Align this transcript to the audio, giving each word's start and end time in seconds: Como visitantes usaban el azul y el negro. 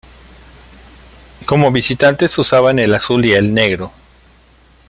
Como 1.45 1.71
visitantes 1.71 2.35
usaban 2.39 2.79
el 2.79 2.95
azul 2.95 3.23
y 3.23 3.33
el 3.33 3.53
negro. 3.53 3.91